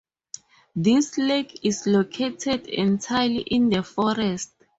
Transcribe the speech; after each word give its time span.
This 0.75 1.15
lake 1.19 1.59
is 1.63 1.85
located 1.85 2.65
entirely 2.65 3.41
in 3.41 3.69
the 3.69 3.83
forest. 3.83 4.51